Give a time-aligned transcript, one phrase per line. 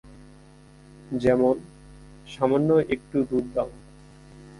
[1.15, 1.61] যেমনঃ
[2.27, 3.69] সামান্য একটু দুধ দাও।